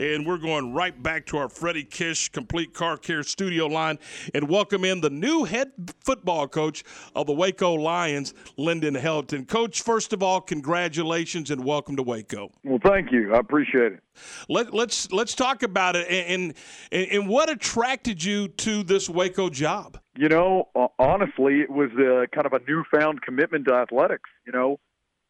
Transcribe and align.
And 0.00 0.26
we're 0.26 0.38
going 0.38 0.74
right 0.74 1.00
back 1.04 1.24
to 1.26 1.36
our 1.36 1.48
Freddie 1.48 1.84
Kish 1.84 2.28
Complete 2.30 2.74
Car 2.74 2.96
Care 2.96 3.22
studio 3.22 3.68
line 3.68 4.00
and 4.34 4.48
welcome 4.48 4.84
in 4.84 5.00
the 5.00 5.08
new 5.08 5.44
head 5.44 5.70
football 6.00 6.48
coach 6.48 6.82
of 7.14 7.28
the 7.28 7.32
Waco 7.32 7.74
Lions, 7.74 8.34
Linden 8.56 8.96
Heldt. 8.96 9.32
Coach, 9.46 9.82
first 9.82 10.12
of 10.12 10.20
all, 10.20 10.40
congratulations 10.40 11.52
and 11.52 11.64
welcome 11.64 11.94
to 11.94 12.02
Waco. 12.02 12.50
Well, 12.64 12.80
thank 12.84 13.12
you. 13.12 13.32
I 13.36 13.38
appreciate 13.38 13.92
it. 13.92 14.00
Let, 14.48 14.66
us 14.66 14.72
let's, 14.72 15.12
let's 15.12 15.34
talk 15.36 15.62
about 15.62 15.94
it 15.94 16.08
and, 16.08 16.54
and 16.90 17.08
and 17.12 17.28
what 17.28 17.48
attracted 17.48 18.24
you 18.24 18.48
to 18.48 18.82
this 18.82 19.08
Waco 19.08 19.48
job. 19.48 20.00
You 20.16 20.28
know, 20.28 20.70
honestly, 20.98 21.60
it 21.60 21.70
was 21.70 21.90
a, 21.92 22.26
kind 22.34 22.46
of 22.46 22.52
a 22.52 22.60
newfound 22.66 23.22
commitment 23.22 23.66
to 23.66 23.74
athletics. 23.74 24.28
You 24.44 24.52
know, 24.54 24.80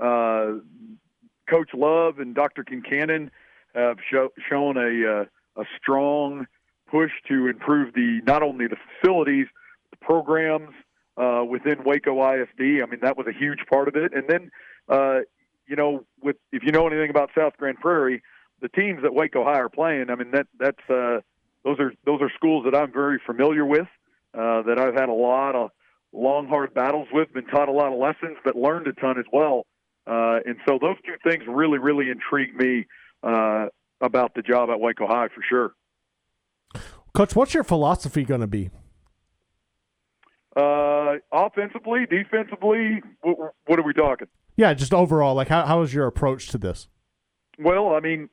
uh, 0.00 0.58
Coach 1.48 1.70
Love 1.74 2.18
and 2.18 2.34
Dr. 2.34 2.64
Kincannon– 2.64 3.30
have 3.78 3.98
show, 4.10 4.28
shown 4.48 4.76
a 4.76 5.20
uh, 5.20 5.62
a 5.62 5.64
strong 5.80 6.46
push 6.90 7.10
to 7.28 7.48
improve 7.48 7.94
the 7.94 8.20
not 8.26 8.42
only 8.42 8.66
the 8.66 8.76
facilities, 9.00 9.46
the 9.90 9.96
programs 9.96 10.70
uh, 11.16 11.44
within 11.48 11.84
Waco 11.84 12.22
ISD. 12.22 12.82
I 12.82 12.86
mean, 12.86 13.00
that 13.02 13.16
was 13.16 13.26
a 13.26 13.32
huge 13.32 13.60
part 13.70 13.88
of 13.88 13.96
it. 13.96 14.12
And 14.14 14.24
then, 14.28 14.50
uh, 14.88 15.20
you 15.66 15.76
know, 15.76 16.04
with 16.22 16.36
if 16.52 16.62
you 16.62 16.72
know 16.72 16.86
anything 16.86 17.10
about 17.10 17.30
South 17.36 17.54
Grand 17.58 17.78
Prairie, 17.78 18.22
the 18.60 18.68
teams 18.68 19.02
that 19.02 19.14
Waco 19.14 19.44
High 19.44 19.60
are 19.60 19.68
playing, 19.68 20.10
I 20.10 20.14
mean, 20.14 20.30
that 20.32 20.46
that's 20.58 20.90
uh, 20.90 21.20
those 21.64 21.78
are 21.78 21.92
those 22.04 22.20
are 22.22 22.30
schools 22.34 22.64
that 22.64 22.76
I'm 22.76 22.92
very 22.92 23.20
familiar 23.24 23.66
with, 23.66 23.88
uh, 24.34 24.62
that 24.62 24.78
I've 24.78 24.94
had 24.94 25.08
a 25.08 25.14
lot 25.14 25.54
of 25.54 25.70
long, 26.12 26.48
hard 26.48 26.72
battles 26.72 27.08
with, 27.12 27.32
been 27.32 27.46
taught 27.46 27.68
a 27.68 27.72
lot 27.72 27.92
of 27.92 27.98
lessons, 27.98 28.38
but 28.44 28.56
learned 28.56 28.86
a 28.86 28.92
ton 28.94 29.18
as 29.18 29.26
well. 29.32 29.66
Uh, 30.06 30.40
and 30.46 30.56
so 30.66 30.78
those 30.80 30.96
two 31.04 31.16
things 31.28 31.44
really, 31.46 31.78
really 31.78 32.08
intrigue 32.08 32.54
me 32.56 32.86
uh, 33.22 33.66
about 34.00 34.34
the 34.34 34.42
job 34.42 34.70
at 34.70 34.80
Waco 34.80 35.06
High 35.06 35.28
for 35.28 35.42
sure. 35.48 35.72
Coach, 37.14 37.34
what's 37.34 37.54
your 37.54 37.64
philosophy 37.64 38.24
going 38.24 38.40
to 38.40 38.46
be? 38.46 38.70
Uh, 40.56 41.16
offensively, 41.32 42.06
defensively, 42.08 43.02
what, 43.22 43.54
what, 43.66 43.78
are 43.78 43.82
we 43.82 43.92
talking? 43.92 44.28
Yeah, 44.56 44.74
just 44.74 44.92
overall, 44.92 45.34
like 45.34 45.48
how 45.48 45.64
how 45.66 45.82
is 45.82 45.94
your 45.94 46.06
approach 46.06 46.48
to 46.48 46.58
this? 46.58 46.88
Well, 47.58 47.94
I 47.94 48.00
mean, 48.00 48.28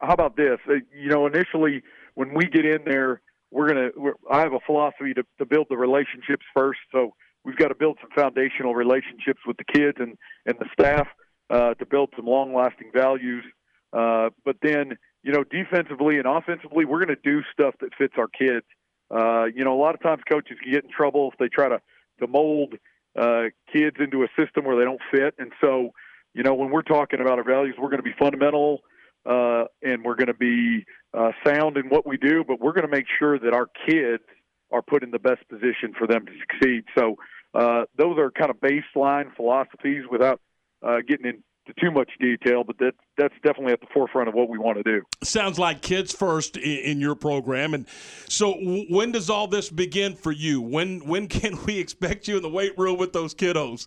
how 0.00 0.14
about 0.14 0.36
this? 0.36 0.58
Uh, 0.68 0.74
you 0.94 1.10
know, 1.10 1.26
initially 1.26 1.82
when 2.14 2.32
we 2.34 2.46
get 2.46 2.64
in 2.64 2.78
there, 2.86 3.20
we're 3.50 3.68
gonna. 3.68 3.88
We're, 3.96 4.14
I 4.30 4.40
have 4.40 4.52
a 4.52 4.60
philosophy 4.64 5.12
to, 5.14 5.24
to 5.38 5.46
build 5.46 5.66
the 5.68 5.76
relationships 5.76 6.44
first. 6.54 6.80
So 6.90 7.14
we've 7.44 7.56
got 7.56 7.68
to 7.68 7.74
build 7.74 7.98
some 8.00 8.10
foundational 8.14 8.74
relationships 8.74 9.40
with 9.46 9.56
the 9.58 9.64
kids 9.64 9.98
and 10.00 10.16
and 10.46 10.56
the 10.58 10.66
staff 10.72 11.06
uh, 11.50 11.74
to 11.74 11.86
build 11.86 12.10
some 12.16 12.26
long 12.26 12.54
lasting 12.54 12.90
values 12.94 13.44
uh, 13.92 14.30
but 14.44 14.56
then, 14.62 14.98
you 15.22 15.32
know, 15.32 15.44
defensively 15.44 16.18
and 16.18 16.26
offensively, 16.26 16.84
we're 16.84 17.04
going 17.04 17.16
to 17.16 17.22
do 17.22 17.42
stuff 17.52 17.74
that 17.80 17.90
fits 17.96 18.14
our 18.18 18.28
kids. 18.28 18.66
Uh, 19.10 19.44
you 19.44 19.64
know, 19.64 19.74
a 19.74 19.80
lot 19.80 19.94
of 19.94 20.02
times 20.02 20.22
coaches 20.30 20.58
get 20.64 20.84
in 20.84 20.90
trouble 20.90 21.30
if 21.32 21.38
they 21.38 21.48
try 21.48 21.68
to, 21.68 21.80
to 22.20 22.26
mold 22.26 22.74
uh, 23.18 23.44
kids 23.72 23.96
into 24.00 24.22
a 24.22 24.28
system 24.38 24.64
where 24.64 24.76
they 24.76 24.84
don't 24.84 25.00
fit. 25.10 25.34
And 25.38 25.52
so, 25.60 25.90
you 26.34 26.42
know, 26.42 26.54
when 26.54 26.70
we're 26.70 26.82
talking 26.82 27.20
about 27.20 27.38
our 27.38 27.44
values, 27.44 27.74
we're 27.78 27.88
going 27.88 28.02
to 28.02 28.02
be 28.02 28.14
fundamental 28.18 28.80
uh, 29.26 29.64
and 29.82 30.04
we're 30.04 30.14
going 30.14 30.28
to 30.28 30.34
be 30.34 30.84
uh, 31.14 31.32
sound 31.44 31.76
in 31.76 31.88
what 31.88 32.06
we 32.06 32.16
do, 32.16 32.44
but 32.46 32.60
we're 32.60 32.72
going 32.72 32.86
to 32.86 32.94
make 32.94 33.06
sure 33.18 33.38
that 33.38 33.54
our 33.54 33.68
kids 33.88 34.22
are 34.70 34.82
put 34.82 35.02
in 35.02 35.10
the 35.10 35.18
best 35.18 35.48
position 35.48 35.94
for 35.98 36.06
them 36.06 36.26
to 36.26 36.32
succeed. 36.40 36.84
So 36.96 37.16
uh, 37.54 37.84
those 37.96 38.18
are 38.18 38.30
kind 38.30 38.50
of 38.50 38.58
baseline 38.60 39.34
philosophies 39.34 40.04
without 40.10 40.40
uh, 40.86 40.98
getting 41.06 41.26
in 41.26 41.42
too 41.80 41.90
much 41.90 42.10
detail, 42.20 42.64
but 42.64 42.78
that 42.78 42.92
that's 43.16 43.34
definitely 43.44 43.72
at 43.72 43.80
the 43.80 43.86
forefront 43.92 44.28
of 44.28 44.34
what 44.34 44.48
we 44.48 44.58
want 44.58 44.78
to 44.78 44.82
do. 44.82 45.02
Sounds 45.22 45.58
like 45.58 45.82
kids 45.82 46.14
first 46.14 46.56
in, 46.56 46.78
in 46.78 47.00
your 47.00 47.14
program, 47.14 47.74
and 47.74 47.86
so 48.28 48.54
when 48.88 49.12
does 49.12 49.30
all 49.30 49.46
this 49.46 49.70
begin 49.70 50.14
for 50.14 50.32
you? 50.32 50.60
When 50.60 51.00
when 51.06 51.28
can 51.28 51.58
we 51.64 51.78
expect 51.78 52.28
you 52.28 52.36
in 52.36 52.42
the 52.42 52.50
weight 52.50 52.76
room 52.78 52.98
with 52.98 53.12
those 53.12 53.34
kiddos? 53.34 53.86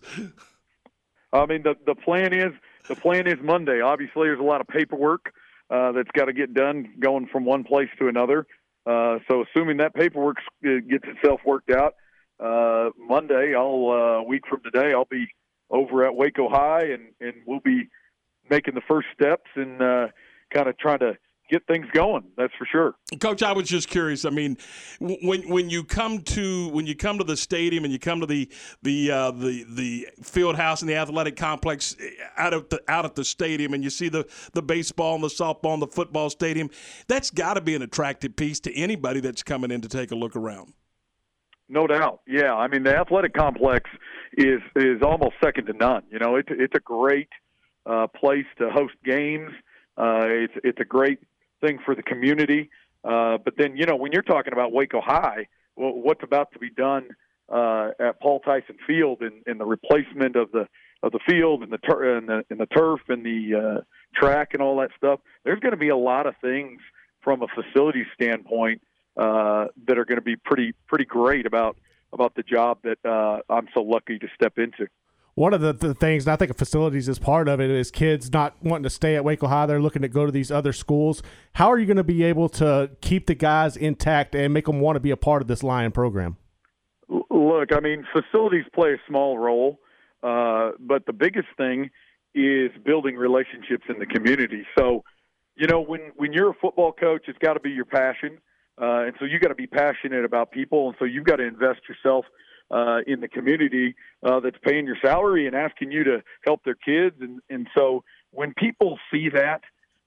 I 1.32 1.46
mean, 1.46 1.62
the 1.62 1.74
the 1.86 1.94
plan 1.94 2.32
is 2.32 2.52
the 2.88 2.96
plan 2.96 3.26
is 3.26 3.38
Monday. 3.42 3.80
Obviously, 3.80 4.28
there's 4.28 4.40
a 4.40 4.44
lot 4.44 4.60
of 4.60 4.68
paperwork 4.68 5.32
uh, 5.70 5.92
that's 5.92 6.10
got 6.12 6.26
to 6.26 6.32
get 6.32 6.54
done 6.54 6.94
going 7.00 7.26
from 7.30 7.44
one 7.44 7.64
place 7.64 7.88
to 7.98 8.08
another. 8.08 8.46
Uh, 8.84 9.18
so, 9.28 9.44
assuming 9.44 9.76
that 9.78 9.94
paperwork 9.94 10.36
gets 10.62 11.04
itself 11.06 11.40
worked 11.46 11.70
out, 11.70 11.94
uh, 12.40 12.90
Monday, 12.98 13.54
I'll 13.56 13.88
uh, 13.90 14.20
a 14.20 14.22
week 14.24 14.42
from 14.48 14.60
today, 14.62 14.92
I'll 14.92 15.04
be 15.04 15.26
over 15.72 16.06
at 16.06 16.14
Waco 16.14 16.48
High, 16.48 16.84
and 16.84 17.12
and 17.20 17.42
we'll 17.46 17.60
be 17.60 17.88
making 18.50 18.74
the 18.74 18.82
first 18.86 19.08
steps 19.14 19.50
and 19.56 19.82
uh, 19.82 20.08
kind 20.52 20.68
of 20.68 20.78
trying 20.78 21.00
to 21.00 21.16
get 21.50 21.66
things 21.66 21.86
going. 21.92 22.24
That's 22.36 22.52
for 22.58 22.66
sure. 22.70 22.94
Coach, 23.20 23.42
I 23.42 23.52
was 23.52 23.68
just 23.68 23.88
curious. 23.88 24.24
I 24.24 24.30
mean, 24.30 24.56
when 25.00 25.48
when 25.48 25.70
you 25.70 25.84
come 25.84 26.22
to 26.22 26.68
when 26.68 26.86
you 26.86 26.94
come 26.94 27.18
to 27.18 27.24
the 27.24 27.36
stadium 27.36 27.84
and 27.84 27.92
you 27.92 27.98
come 27.98 28.20
to 28.20 28.26
the 28.26 28.50
the 28.82 29.10
uh, 29.10 29.30
the 29.32 29.64
the 29.68 30.08
field 30.22 30.56
house 30.56 30.82
and 30.82 30.88
the 30.88 30.96
athletic 30.96 31.36
complex 31.36 31.96
eh, 32.00 32.10
out 32.36 32.54
of 32.54 32.68
the 32.68 32.80
out 32.88 33.04
at 33.04 33.14
the 33.14 33.24
stadium, 33.24 33.74
and 33.74 33.84
you 33.84 33.90
see 33.90 34.08
the 34.08 34.26
the 34.52 34.62
baseball 34.62 35.14
and 35.14 35.24
the 35.24 35.28
softball 35.28 35.74
and 35.74 35.82
the 35.82 35.86
football 35.86 36.30
stadium, 36.30 36.70
that's 37.06 37.30
got 37.30 37.54
to 37.54 37.60
be 37.60 37.74
an 37.74 37.82
attractive 37.82 38.36
piece 38.36 38.60
to 38.60 38.74
anybody 38.74 39.20
that's 39.20 39.42
coming 39.42 39.70
in 39.70 39.80
to 39.80 39.88
take 39.88 40.10
a 40.10 40.16
look 40.16 40.36
around. 40.36 40.72
No 41.72 41.86
doubt. 41.86 42.20
Yeah, 42.26 42.52
I 42.54 42.68
mean 42.68 42.82
the 42.82 42.94
athletic 42.94 43.32
complex 43.32 43.88
is 44.36 44.60
is 44.76 45.00
almost 45.02 45.36
second 45.42 45.66
to 45.66 45.72
none. 45.72 46.02
You 46.10 46.18
know, 46.18 46.36
it's 46.36 46.50
it's 46.50 46.74
a 46.76 46.80
great 46.80 47.30
uh, 47.86 48.08
place 48.08 48.44
to 48.58 48.68
host 48.68 48.92
games. 49.02 49.52
Uh, 49.96 50.26
it's 50.26 50.52
it's 50.62 50.80
a 50.80 50.84
great 50.84 51.20
thing 51.62 51.78
for 51.82 51.94
the 51.94 52.02
community. 52.02 52.68
Uh, 53.02 53.38
but 53.42 53.54
then 53.56 53.74
you 53.74 53.86
know 53.86 53.96
when 53.96 54.12
you're 54.12 54.20
talking 54.20 54.52
about 54.52 54.72
Waco 54.72 55.00
High, 55.00 55.46
well, 55.74 55.94
what's 55.94 56.22
about 56.22 56.52
to 56.52 56.58
be 56.58 56.68
done 56.68 57.08
uh, 57.50 57.92
at 57.98 58.20
Paul 58.20 58.40
Tyson 58.40 58.76
Field 58.86 59.22
and, 59.22 59.42
and 59.46 59.58
the 59.58 59.64
replacement 59.64 60.36
of 60.36 60.52
the 60.52 60.68
of 61.02 61.12
the 61.12 61.20
field 61.26 61.62
and 61.62 61.72
the 61.72 61.78
tur- 61.78 62.18
and 62.18 62.28
the, 62.28 62.44
and 62.50 62.60
the 62.60 62.66
turf 62.66 63.00
and 63.08 63.24
the 63.24 63.78
uh, 63.78 63.80
track 64.14 64.50
and 64.52 64.60
all 64.60 64.76
that 64.80 64.90
stuff. 64.94 65.20
There's 65.46 65.60
going 65.60 65.72
to 65.72 65.78
be 65.78 65.88
a 65.88 65.96
lot 65.96 66.26
of 66.26 66.34
things 66.42 66.82
from 67.22 67.40
a 67.40 67.46
facility 67.48 68.04
standpoint 68.14 68.82
uh, 69.16 69.66
that 69.86 69.98
are 69.98 70.04
going 70.04 70.18
to 70.18 70.22
be 70.22 70.36
pretty 70.36 70.74
pretty 70.86 71.04
great 71.04 71.46
about 71.46 71.76
about 72.12 72.34
the 72.34 72.42
job 72.42 72.78
that 72.82 72.98
uh, 73.04 73.40
I'm 73.52 73.68
so 73.74 73.82
lucky 73.82 74.18
to 74.18 74.28
step 74.34 74.58
into. 74.58 74.86
One 75.34 75.54
of 75.54 75.62
the, 75.62 75.72
the 75.72 75.94
things, 75.94 76.26
and 76.26 76.32
I 76.32 76.36
think 76.36 76.54
facilities 76.58 77.08
is 77.08 77.18
part 77.18 77.48
of 77.48 77.58
it, 77.58 77.70
is 77.70 77.90
kids 77.90 78.30
not 78.30 78.54
wanting 78.62 78.82
to 78.82 78.90
stay 78.90 79.16
at 79.16 79.24
Waco 79.24 79.46
High. 79.46 79.64
They're 79.64 79.80
looking 79.80 80.02
to 80.02 80.08
go 80.08 80.26
to 80.26 80.32
these 80.32 80.50
other 80.50 80.74
schools. 80.74 81.22
How 81.54 81.72
are 81.72 81.78
you 81.78 81.86
going 81.86 81.96
to 81.96 82.04
be 82.04 82.22
able 82.22 82.50
to 82.50 82.90
keep 83.00 83.26
the 83.26 83.34
guys 83.34 83.74
intact 83.74 84.34
and 84.34 84.52
make 84.52 84.66
them 84.66 84.80
want 84.80 84.96
to 84.96 85.00
be 85.00 85.10
a 85.10 85.16
part 85.16 85.40
of 85.40 85.48
this 85.48 85.62
Lion 85.62 85.90
program? 85.90 86.36
Look, 87.08 87.72
I 87.74 87.80
mean, 87.80 88.04
facilities 88.12 88.64
play 88.74 88.92
a 88.92 88.98
small 89.08 89.38
role, 89.38 89.80
uh, 90.22 90.72
but 90.78 91.06
the 91.06 91.14
biggest 91.14 91.48
thing 91.56 91.90
is 92.34 92.70
building 92.84 93.16
relationships 93.16 93.84
in 93.88 93.98
the 93.98 94.06
community. 94.06 94.66
So, 94.78 95.02
you 95.56 95.66
know, 95.66 95.80
when 95.80 96.12
when 96.16 96.34
you're 96.34 96.50
a 96.50 96.54
football 96.54 96.92
coach, 96.92 97.22
it's 97.26 97.38
got 97.38 97.54
to 97.54 97.60
be 97.60 97.70
your 97.70 97.84
passion. 97.86 98.38
Uh, 98.80 99.04
and 99.06 99.14
so 99.18 99.24
you 99.24 99.38
got 99.38 99.48
to 99.48 99.54
be 99.54 99.66
passionate 99.66 100.24
about 100.24 100.50
people, 100.50 100.88
and 100.88 100.96
so 100.98 101.04
you've 101.04 101.24
got 101.24 101.36
to 101.36 101.44
invest 101.44 101.80
yourself 101.88 102.24
uh, 102.70 103.00
in 103.06 103.20
the 103.20 103.28
community 103.28 103.94
uh, 104.22 104.40
that's 104.40 104.56
paying 104.62 104.86
your 104.86 104.96
salary 105.04 105.46
and 105.46 105.54
asking 105.54 105.92
you 105.92 106.04
to 106.04 106.22
help 106.44 106.64
their 106.64 106.74
kids. 106.74 107.16
And, 107.20 107.40
and 107.50 107.68
so 107.76 108.02
when 108.30 108.54
people 108.54 108.98
see 109.12 109.28
that, 109.28 109.60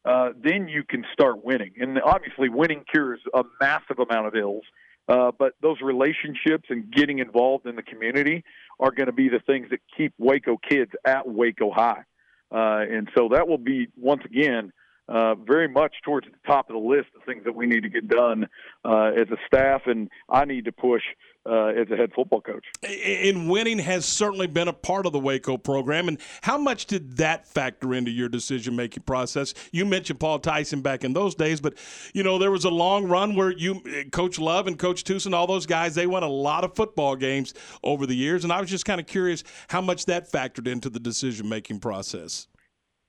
uh, 0.03 0.29
then 0.41 0.67
you 0.67 0.83
can 0.83 1.03
start 1.13 1.43
winning. 1.43 1.73
And 1.79 1.99
obviously, 2.01 2.49
winning 2.49 2.83
cures 2.91 3.19
a 3.33 3.43
massive 3.59 3.99
amount 3.99 4.27
of 4.27 4.35
ills. 4.35 4.63
Uh, 5.07 5.31
but 5.37 5.53
those 5.61 5.77
relationships 5.81 6.65
and 6.69 6.91
getting 6.91 7.19
involved 7.19 7.67
in 7.67 7.75
the 7.75 7.83
community 7.83 8.43
are 8.79 8.91
going 8.91 9.05
to 9.05 9.13
be 9.13 9.29
the 9.29 9.39
things 9.45 9.67
that 9.69 9.79
keep 9.95 10.13
Waco 10.17 10.57
kids 10.57 10.91
at 11.05 11.27
Waco 11.27 11.71
High. 11.71 12.03
Uh, 12.51 12.85
and 12.89 13.09
so 13.15 13.29
that 13.31 13.47
will 13.47 13.57
be, 13.59 13.87
once 13.95 14.23
again, 14.25 14.71
uh, 15.07 15.35
very 15.35 15.67
much 15.67 15.93
towards 16.03 16.27
the 16.27 16.47
top 16.47 16.69
of 16.69 16.73
the 16.73 16.79
list 16.79 17.07
of 17.15 17.23
things 17.23 17.43
that 17.45 17.55
we 17.55 17.65
need 17.65 17.81
to 17.81 17.89
get 17.89 18.07
done 18.07 18.47
uh, 18.83 19.11
as 19.15 19.27
a 19.29 19.37
staff, 19.45 19.83
and 19.85 20.09
I 20.29 20.45
need 20.45 20.65
to 20.65 20.71
push 20.71 21.03
uh, 21.47 21.67
as 21.67 21.89
a 21.91 21.95
head 21.95 22.11
football 22.15 22.41
coach. 22.41 22.65
And 22.83 23.49
winning 23.49 23.77
has 23.79 24.05
certainly 24.05 24.47
been 24.47 24.67
a 24.67 24.73
part 24.73 25.05
of 25.05 25.13
the 25.13 25.19
Waco 25.19 25.57
program. 25.57 26.07
And 26.07 26.17
how 26.41 26.57
much 26.57 26.87
did 26.87 27.17
that 27.17 27.47
factor 27.47 27.93
into 27.93 28.09
your 28.09 28.29
decision 28.29 28.75
making 28.75 29.03
process? 29.03 29.53
You 29.71 29.85
mentioned 29.85 30.19
Paul 30.19 30.39
Tyson 30.39 30.81
back 30.81 31.03
in 31.03 31.13
those 31.13 31.35
days, 31.35 31.61
but 31.61 31.75
you 32.13 32.23
know 32.23 32.39
there 32.39 32.51
was 32.51 32.65
a 32.65 32.69
long 32.69 33.07
run 33.07 33.35
where 33.35 33.51
you, 33.51 33.83
Coach 34.11 34.39
Love 34.39 34.65
and 34.65 34.79
Coach 34.79 35.03
Tucson, 35.03 35.33
all 35.33 35.45
those 35.45 35.67
guys, 35.67 35.93
they 35.93 36.07
won 36.07 36.23
a 36.23 36.29
lot 36.29 36.63
of 36.63 36.75
football 36.75 37.15
games 37.15 37.53
over 37.83 38.07
the 38.07 38.15
years. 38.15 38.43
And 38.43 38.51
I 38.51 38.59
was 38.59 38.69
just 38.69 38.85
kind 38.85 38.99
of 38.99 39.05
curious 39.05 39.43
how 39.67 39.81
much 39.81 40.05
that 40.05 40.31
factored 40.31 40.67
into 40.67 40.89
the 40.89 40.99
decision 40.99 41.47
making 41.47 41.79
process. 41.79 42.47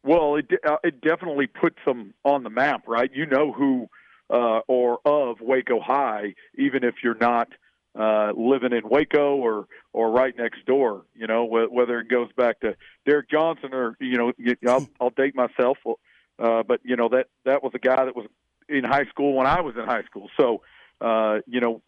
Well, 0.07 0.37
it 0.37 0.47
uh, 0.65 0.77
it 0.85 1.01
definitely 1.01 1.49
puts 1.49 1.79
them 1.85 2.15
on 2.25 2.45
the 2.45 2.51
map, 2.51 2.85
right? 2.87 3.11
You 3.13 3.27
know 3.27 3.53
who 3.53 3.89
uh, 4.31 4.61
or 4.69 5.01
of 5.05 5.41
Waco 5.41 5.81
High, 5.81 6.35
even 6.57 6.85
if 6.85 6.97
you're 7.03 7.19
not 7.21 7.49
uh, 7.99 8.31
living 8.37 8.73
in 8.73 8.89
Waco 8.89 9.35
or 9.35 9.67
or 9.93 10.13
right 10.13 10.37
next 10.39 10.65
door. 10.65 11.03
You 11.17 11.27
know 11.27 11.47
wh- 11.47 11.73
whether 11.73 11.99
it 11.99 12.09
goes 12.09 12.31
back 12.37 12.61
to 12.61 12.77
Derrick 13.05 13.29
Johnson 13.29 13.75
or 13.75 13.97
you 13.99 14.17
know 14.17 14.33
I'll, 14.69 14.89
I'll 15.01 15.11
date 15.11 15.35
myself, 15.35 15.79
uh, 16.39 16.63
but 16.63 16.81
you 16.85 16.95
know 16.95 17.09
that 17.09 17.27
that 17.45 17.65
was 17.65 17.73
a 17.75 17.81
guy 17.81 18.05
that 18.05 18.15
was 18.15 18.27
in 18.69 18.85
high 18.85 19.07
school 19.07 19.35
when 19.35 19.47
I 19.49 19.61
was 19.61 19.75
in 19.77 19.85
high 19.85 20.05
school. 20.05 20.29
So, 20.37 20.63
uh, 21.01 21.39
you 21.47 21.61
know, 21.61 21.83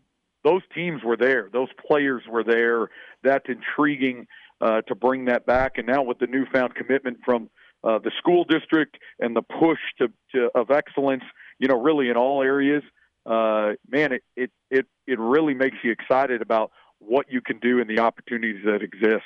those 0.44 0.62
teams 0.74 1.02
were 1.04 1.16
there, 1.16 1.50
those 1.52 1.68
players 1.86 2.22
were 2.28 2.44
there. 2.44 2.88
That's 3.22 3.46
intriguing 3.48 4.26
uh, 4.60 4.82
to 4.82 4.94
bring 4.94 5.26
that 5.26 5.46
back. 5.46 5.78
And 5.78 5.86
now 5.86 6.02
with 6.02 6.18
the 6.18 6.26
newfound 6.26 6.74
commitment 6.74 7.18
from 7.24 7.50
uh, 7.84 7.98
the 7.98 8.10
school 8.18 8.44
district 8.44 8.96
and 9.20 9.36
the 9.36 9.42
push 9.42 9.78
to, 9.98 10.08
to 10.32 10.50
of 10.54 10.70
excellence, 10.70 11.22
you 11.58 11.68
know, 11.68 11.80
really 11.80 12.08
in 12.08 12.16
all 12.16 12.42
areas, 12.42 12.82
uh, 13.26 13.72
man, 13.88 14.12
it, 14.12 14.22
it 14.36 14.50
it 14.70 14.86
it 15.06 15.18
really 15.18 15.54
makes 15.54 15.76
you 15.82 15.92
excited 15.92 16.42
about 16.42 16.70
what 16.98 17.26
you 17.30 17.40
can 17.40 17.58
do 17.58 17.80
and 17.80 17.88
the 17.88 18.00
opportunities 18.00 18.64
that 18.64 18.82
exist. 18.82 19.24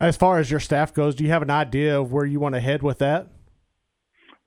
As 0.00 0.16
far 0.16 0.38
as 0.38 0.50
your 0.50 0.60
staff 0.60 0.92
goes, 0.92 1.14
do 1.14 1.24
you 1.24 1.30
have 1.30 1.42
an 1.42 1.50
idea 1.50 2.00
of 2.00 2.12
where 2.12 2.24
you 2.24 2.40
want 2.40 2.56
to 2.56 2.60
head 2.60 2.82
with 2.82 2.98
that? 2.98 3.28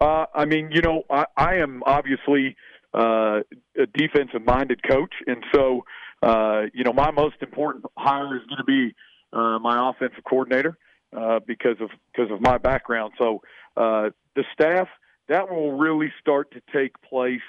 Uh, 0.01 0.25
I 0.35 0.45
mean, 0.45 0.71
you 0.71 0.81
know, 0.81 1.03
I, 1.09 1.25
I 1.37 1.55
am 1.55 1.81
obviously 1.85 2.55
uh, 2.93 3.39
a 3.77 3.85
defensive 3.93 4.45
minded 4.45 4.81
coach, 4.83 5.13
and 5.25 5.43
so 5.53 5.83
uh, 6.21 6.63
you 6.73 6.83
know, 6.83 6.93
my 6.93 7.11
most 7.11 7.35
important 7.41 7.85
hire 7.97 8.35
is 8.35 8.43
going 8.47 8.57
to 8.57 8.63
be 8.63 8.95
uh, 9.33 9.59
my 9.59 9.89
offensive 9.89 10.23
coordinator 10.27 10.77
uh, 11.15 11.39
because 11.45 11.77
of 11.79 11.89
because 12.11 12.31
of 12.31 12.41
my 12.41 12.57
background. 12.57 13.13
So 13.17 13.41
uh, 13.75 14.09
the 14.35 14.43
staff 14.53 14.87
that 15.29 15.49
will 15.49 15.73
really 15.73 16.11
start 16.19 16.51
to 16.51 16.61
take 16.73 16.99
place 17.01 17.41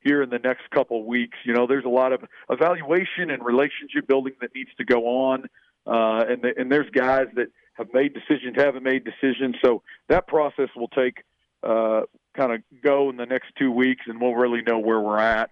here 0.00 0.22
in 0.22 0.30
the 0.30 0.38
next 0.38 0.70
couple 0.70 1.00
of 1.00 1.06
weeks. 1.06 1.36
You 1.44 1.54
know, 1.54 1.66
there's 1.66 1.84
a 1.84 1.88
lot 1.90 2.12
of 2.12 2.22
evaluation 2.50 3.30
and 3.30 3.44
relationship 3.44 4.06
building 4.06 4.34
that 4.40 4.54
needs 4.54 4.70
to 4.78 4.84
go 4.84 5.06
on, 5.06 5.44
uh, 5.86 6.24
and 6.28 6.42
the, 6.42 6.52
and 6.56 6.70
there's 6.70 6.90
guys 6.90 7.26
that 7.34 7.48
have 7.74 7.88
made 7.92 8.14
decisions, 8.14 8.54
haven't 8.56 8.84
made 8.84 9.04
decisions. 9.04 9.56
So 9.64 9.82
that 10.08 10.28
process 10.28 10.68
will 10.76 10.88
take 10.88 11.24
uh, 11.62 12.02
kind 12.36 12.52
of 12.52 12.60
go 12.82 13.10
in 13.10 13.16
the 13.16 13.26
next 13.26 13.48
two 13.58 13.72
weeks, 13.72 14.02
and 14.06 14.20
we'll 14.20 14.34
really 14.34 14.62
know 14.62 14.78
where 14.78 15.00
we're 15.00 15.18
at 15.18 15.50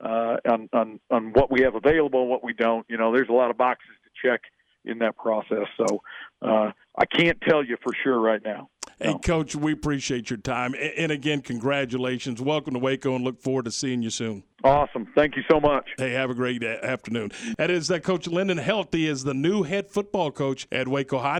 uh, 0.00 0.36
on, 0.48 0.68
on 0.72 1.00
on 1.10 1.32
what 1.32 1.50
we 1.50 1.62
have 1.62 1.74
available 1.74 2.22
and 2.22 2.30
what 2.30 2.44
we 2.44 2.52
don't. 2.52 2.86
You 2.88 2.98
know, 2.98 3.12
there's 3.12 3.28
a 3.28 3.32
lot 3.32 3.50
of 3.50 3.56
boxes 3.56 3.90
to 4.04 4.28
check 4.28 4.42
in 4.84 4.98
that 4.98 5.16
process. 5.16 5.66
So 5.76 6.02
uh, 6.42 6.72
I 6.96 7.06
can't 7.06 7.40
tell 7.40 7.64
you 7.64 7.76
for 7.82 7.92
sure 8.02 8.20
right 8.20 8.42
now. 8.44 8.68
Hey, 9.00 9.12
no. 9.12 9.18
Coach, 9.18 9.56
we 9.56 9.72
appreciate 9.72 10.30
your 10.30 10.36
time. 10.36 10.74
And 10.96 11.10
again, 11.10 11.40
congratulations. 11.40 12.40
Welcome 12.40 12.74
to 12.74 12.78
Waco 12.78 13.16
and 13.16 13.24
look 13.24 13.40
forward 13.42 13.64
to 13.64 13.70
seeing 13.72 14.02
you 14.02 14.10
soon. 14.10 14.44
Awesome. 14.62 15.08
Thank 15.14 15.36
you 15.36 15.42
so 15.50 15.60
much. 15.60 15.90
Hey, 15.98 16.12
have 16.12 16.30
a 16.30 16.34
great 16.34 16.62
afternoon. 16.62 17.32
That 17.58 17.70
is 17.70 17.88
that 17.88 18.02
Coach 18.02 18.26
Linden 18.26 18.58
Heldt 18.58 18.94
is 18.94 19.24
the 19.24 19.34
new 19.34 19.62
head 19.62 19.90
football 19.90 20.30
coach 20.30 20.66
at 20.70 20.86
Waco 20.86 21.18
High. 21.18 21.32